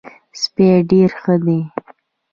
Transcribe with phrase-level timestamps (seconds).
[0.41, 1.59] سپی ډېر ښه دی.